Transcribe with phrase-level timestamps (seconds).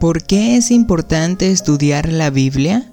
[0.00, 2.92] ¿Por qué es importante estudiar la Biblia?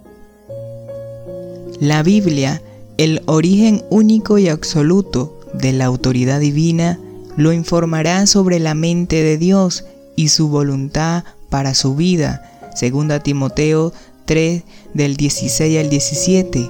[1.80, 2.62] La Biblia,
[2.98, 7.00] el origen único y absoluto de la autoridad divina,
[7.36, 9.86] lo informará sobre la mente de Dios
[10.16, 12.50] y su voluntad para su vida.
[12.76, 13.92] Segunda Timoteo
[14.26, 14.64] 3
[14.94, 16.70] del 16 al 17.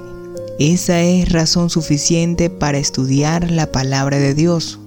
[0.58, 4.80] Esa es razón suficiente para estudiar la palabra de Dios.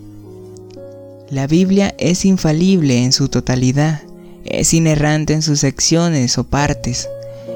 [1.29, 4.01] La Biblia es infalible en su totalidad
[4.49, 7.09] es inerrante en sus secciones o partes,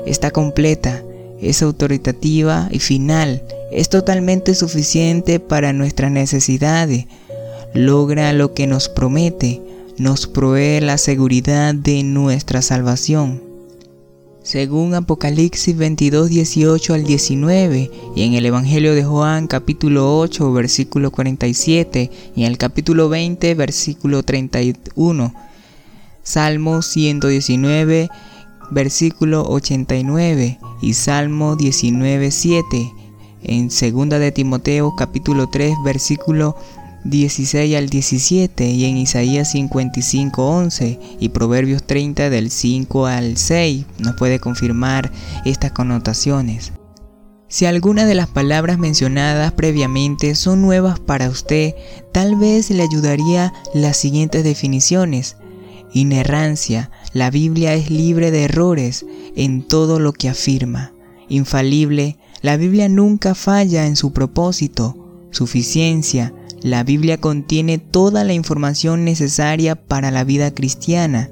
[0.06, 1.04] está completa,
[1.42, 7.06] es autoritativa y final, es totalmente suficiente para nuestras necesidades,
[7.74, 9.62] logra lo que nos promete,
[9.98, 13.42] nos provee la seguridad de nuestra salvación.
[14.44, 21.12] Según Apocalipsis 22, 18 al 19 y en el Evangelio de Juan capítulo 8 versículo
[21.12, 25.34] 47 y en el capítulo 20 versículo 31,
[26.24, 28.10] Salmo 119,
[28.70, 32.94] versículo 89 y Salmo 19, 7.
[33.44, 36.56] En 2 de Timoteo capítulo 3, versículo
[37.04, 43.86] 16 al 17 y en Isaías 55, 11 y Proverbios 30 del 5 al 6
[43.98, 45.12] nos puede confirmar
[45.46, 46.74] estas connotaciones.
[47.48, 51.74] Si alguna de las palabras mencionadas previamente son nuevas para usted,
[52.14, 55.36] tal vez le ayudaría las siguientes definiciones.
[55.94, 56.92] Inerrancia.
[57.14, 60.94] La Biblia es libre de errores en todo lo que afirma.
[61.30, 62.18] Infalible.
[62.42, 64.96] La Biblia nunca falla en su propósito.
[65.32, 66.34] Suficiencia.
[66.62, 71.30] La Biblia contiene toda la información necesaria para la vida cristiana.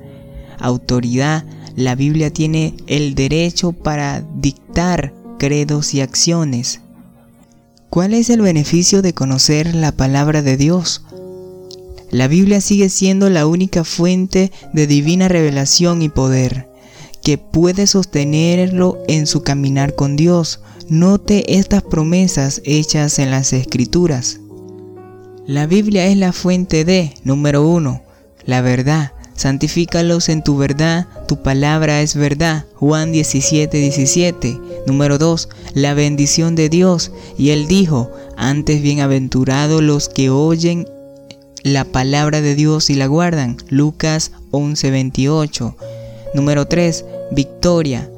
[0.60, 1.46] Autoridad.
[1.76, 6.82] La Biblia tiene el derecho para dictar credos y acciones.
[7.90, 11.04] ¿Cuál es el beneficio de conocer la palabra de Dios?
[12.12, 16.70] La Biblia sigue siendo la única fuente de divina revelación y poder
[17.24, 20.62] que puede sostenerlo en su caminar con Dios.
[20.88, 24.40] Note estas promesas hechas en las escrituras.
[25.46, 28.02] La Biblia es la fuente de, número uno,
[28.46, 29.14] la verdad.
[29.36, 32.66] Santifícalos en tu verdad, tu palabra es verdad.
[32.76, 34.60] Juan 17, 17.
[34.86, 35.50] Número 2.
[35.76, 37.12] La bendición de Dios.
[37.38, 40.88] Y él dijo, antes bienaventurados los que oyen
[41.64, 43.58] la palabra de Dios y la guardan.
[43.70, 45.76] Lucas 11:28.
[46.34, 47.06] Número 3.
[47.32, 48.10] Victoria.